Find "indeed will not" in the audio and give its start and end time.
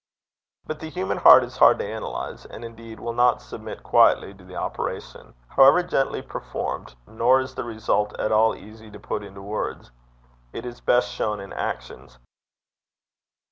2.65-3.39